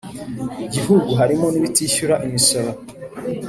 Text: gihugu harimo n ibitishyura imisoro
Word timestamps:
gihugu 0.73 1.09
harimo 1.19 1.47
n 1.49 1.55
ibitishyura 1.59 2.15
imisoro 2.27 2.71